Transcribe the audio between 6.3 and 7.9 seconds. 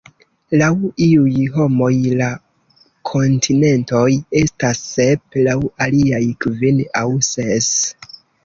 kvin aŭ ses.